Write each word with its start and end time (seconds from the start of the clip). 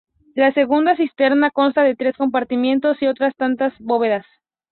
La 0.33 0.51
segunda 0.53 0.95
cisterna 0.95 1.51
consta 1.51 1.83
de 1.83 1.95
tres 1.95 2.17
compartimentos 2.17 2.99
y 3.03 3.05
otras 3.05 3.35
tantas 3.35 3.71
bóvedas. 3.77 4.25